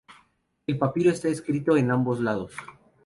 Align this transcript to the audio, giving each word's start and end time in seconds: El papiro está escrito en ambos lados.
El 0.65 0.79
papiro 0.79 1.11
está 1.11 1.27
escrito 1.27 1.77
en 1.77 1.91
ambos 1.91 2.19
lados. 2.19 2.53